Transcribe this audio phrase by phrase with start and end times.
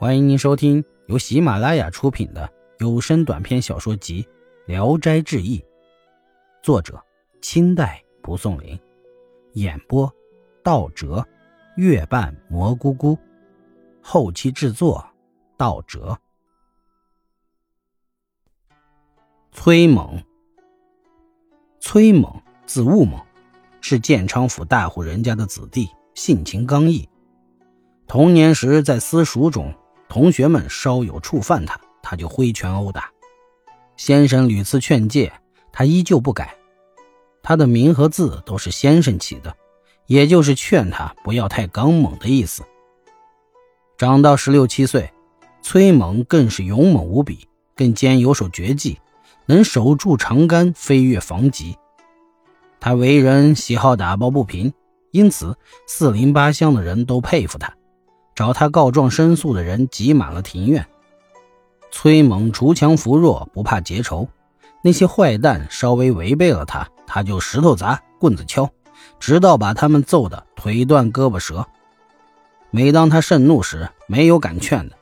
[0.00, 4.22] 欢迎您收听由喜马拉雅出品的有声短篇小说集
[4.64, 5.58] 《聊斋志异》，
[6.62, 6.98] 作者
[7.42, 8.80] 清代蒲松龄，
[9.52, 10.10] 演播
[10.64, 11.22] 道哲、
[11.76, 13.18] 月半蘑菇菇，
[14.00, 15.06] 后期制作
[15.58, 16.18] 道哲。
[19.52, 20.24] 崔猛，
[21.78, 23.20] 崔猛字务猛，
[23.82, 27.06] 是建昌府大户人家的子弟，性情刚毅。
[28.06, 29.74] 童年时在私塾中。
[30.10, 33.08] 同学们稍有触犯他，他就挥拳殴打。
[33.96, 35.32] 先生屡次劝诫，
[35.72, 36.56] 他依旧不改。
[37.44, 39.54] 他的名和字都是先生起的，
[40.06, 42.64] 也就是劝他不要太刚猛的意思。
[43.96, 45.12] 长到十六七岁，
[45.62, 48.98] 崔猛更是勇猛无比，更兼有手绝技，
[49.46, 51.78] 能守住长杆，飞跃房脊。
[52.80, 54.72] 他为人喜好打抱不平，
[55.12, 57.72] 因此四邻八乡的人都佩服他。
[58.40, 60.86] 找他告状申诉的人挤满了庭院。
[61.90, 64.26] 崔猛锄强扶弱，不怕结仇。
[64.82, 68.70] 那些坏蛋稍微违背了他，他就石头砸，棍子敲，
[69.18, 71.66] 直到把他们揍得腿断胳膊折。
[72.70, 74.96] 每当他盛怒时，没有敢劝的，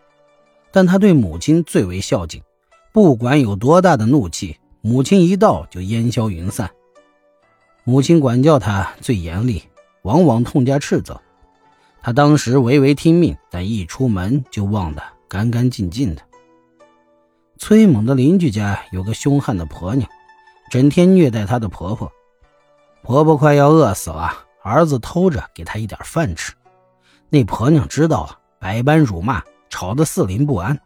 [0.72, 2.42] 但他对母亲最为孝敬。
[2.92, 6.68] 不管有多大的怒气，母亲一到就烟消云散。
[7.84, 9.62] 母亲管教他最严厉，
[10.02, 11.20] 往往痛加斥责。
[12.02, 16.22] 他当时唯唯听命，但一出门就忘得干干净净的。
[17.58, 20.08] 崔猛的邻居家有个凶悍的婆娘，
[20.70, 22.10] 整天虐待她的婆婆。
[23.02, 24.32] 婆婆快要饿死了，
[24.62, 26.52] 儿子偷着给她一点饭吃。
[27.28, 30.78] 那婆娘知道了，百般辱骂，吵得四邻不安。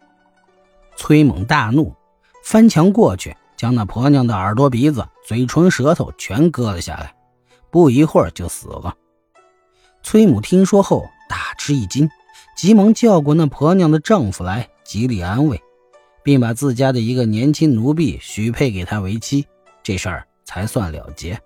[0.96, 1.94] 崔猛大怒，
[2.42, 7.14] 翻墙过去，将那婆娘的耳朵、鼻子、嘴唇、舌头全割了下来，
[7.70, 8.94] 不一会儿就死了。
[10.12, 12.10] 崔母听说后大吃一惊，
[12.54, 15.58] 急忙叫过那婆娘的丈夫来极力安慰，
[16.22, 19.46] 并把自家的一个年轻奴婢许配给他为妻，
[19.82, 21.40] 这事儿才算了结。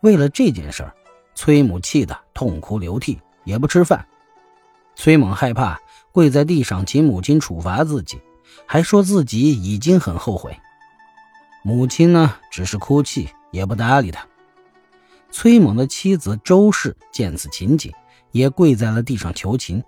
[0.00, 0.94] 为了这件事儿，
[1.34, 4.06] 崔母气得痛哭流涕，也不吃饭。
[4.94, 5.78] 崔猛害怕，
[6.12, 8.18] 跪在地上请母亲处罚自己，
[8.64, 10.56] 还说自己已经很后悔。
[11.62, 14.26] 母亲呢，只是哭泣，也不搭理他。
[15.38, 17.92] 崔猛的妻子周氏见此情景，
[18.32, 19.84] 也跪在了地上求情。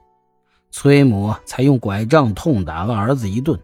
[0.71, 3.59] 崔母才用拐杖痛打了儿子一顿，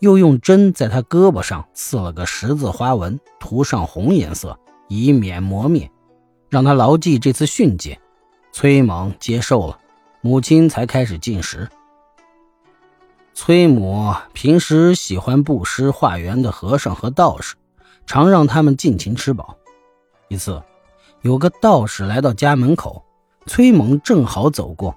[0.00, 4.58] 又用针在他胳膊上刺了个十字花纹，涂上红颜色，
[4.88, 5.88] 以免磨灭，
[6.48, 8.00] 让他牢记这次训诫。
[8.50, 9.78] 崔猛接受了，
[10.22, 11.68] 母亲才开始进食。
[13.34, 17.54] 崔母平时喜欢布施化缘的和尚和道士，
[18.04, 19.56] 常让他们尽情吃饱。
[20.26, 20.60] 一次。
[21.22, 23.04] 有个道士来到家门口，
[23.44, 24.96] 崔猛正好走过。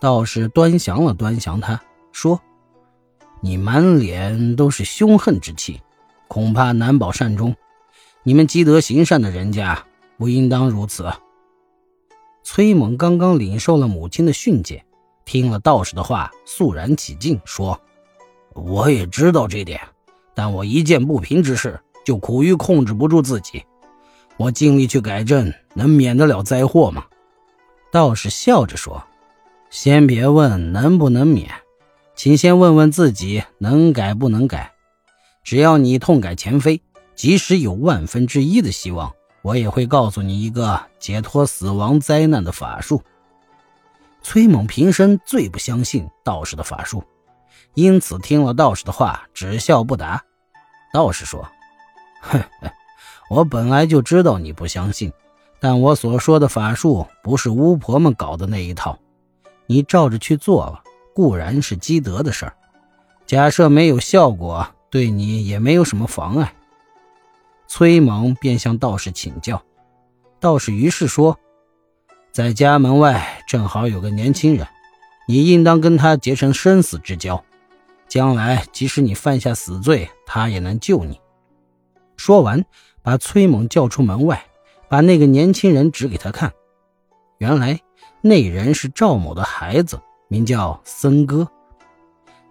[0.00, 1.78] 道士端详了端详他，
[2.10, 2.40] 说
[3.42, 5.82] ：“你满脸都是凶狠之气，
[6.26, 7.54] 恐怕难保善终。
[8.22, 9.84] 你们积德行善的人家，
[10.16, 11.12] 不应当如此。”
[12.42, 14.82] 崔猛刚刚领受了母亲的训诫，
[15.26, 17.78] 听了道士的话，肃然起敬，说
[18.54, 19.78] ：“我也知道这点，
[20.34, 23.62] 但我一见不平之事，就苦于控制不住自己。”
[24.38, 27.06] 我尽力去改正，能免得了灾祸吗？
[27.90, 29.02] 道士笑着说
[29.70, 31.50] ：“先别问能不能免，
[32.14, 34.72] 请先问问自己能改不能改。
[35.42, 36.82] 只要你痛改前非，
[37.14, 43.02] 即使有万分之一的希望，我也会告诉你一个解脱死亡灾难的法术。”
[44.22, 47.02] 崔猛平生最不相信道士的法术，
[47.74, 50.22] 因此听了道士的话，只笑不答。
[50.92, 51.48] 道士说
[52.20, 52.68] ：“哼哼。”
[53.28, 55.12] 我本来就知道你不相信，
[55.58, 58.98] 但我所说的法术不是巫婆们搞的那一套。
[59.66, 60.80] 你照着去做了，
[61.12, 62.54] 固然是积德的事儿。
[63.26, 66.54] 假设没有效果，对你也没有什么妨碍。
[67.66, 69.60] 崔猛便向道士请教，
[70.38, 71.36] 道士于是说
[72.30, 74.68] ：“在家门外正好有个年轻人，
[75.26, 77.44] 你应当跟他结成生死之交，
[78.06, 81.20] 将来即使你犯下死罪，他也能救你。”
[82.16, 82.64] 说完。
[83.06, 84.44] 把崔猛叫出门外，
[84.88, 86.52] 把那个年轻人指给他看。
[87.38, 87.78] 原来
[88.20, 91.46] 那人是赵某的孩子，名叫森哥。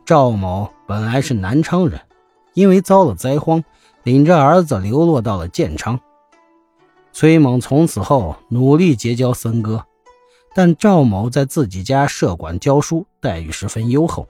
[0.05, 1.99] 赵某本来是南昌人，
[2.53, 3.65] 因为遭了灾荒，
[4.03, 5.99] 领着儿子流落到了建昌。
[7.11, 9.83] 崔猛从此后努力结交森哥，
[10.53, 14.25] 但赵某在自己家设馆教书，待遇十分优厚。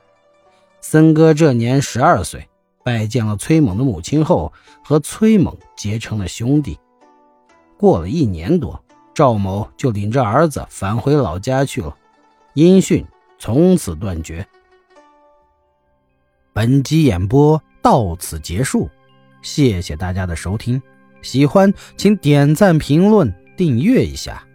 [0.82, 2.50] 森哥这年十二岁。
[2.86, 4.54] 拜见了崔猛的母亲后，
[4.84, 6.78] 和崔猛结成了兄弟。
[7.80, 8.80] 过了一年多，
[9.12, 11.98] 赵某就领着儿子返回老家去了，
[12.54, 13.04] 音讯
[13.40, 14.48] 从此断绝。
[16.54, 18.88] 本集演播到此结束，
[19.42, 20.80] 谢谢大家的收听。
[21.24, 24.46] 喜欢请点赞、评论、订阅一下。